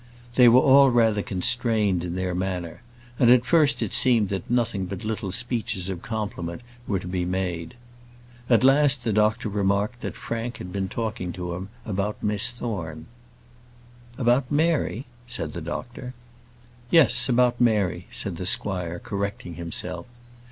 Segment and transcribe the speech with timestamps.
[0.33, 2.81] They were all rather constrained in their manner;
[3.19, 7.23] and at first it seemed that nothing but little speeches of compliment were to be
[7.23, 7.75] made.
[8.49, 13.05] At last, the squire remarked that Frank had been talking to him about Miss Thorne.
[14.17, 16.15] "About Mary?" said the doctor.
[16.89, 20.07] "Yes; about Mary," said the squire, correcting himself.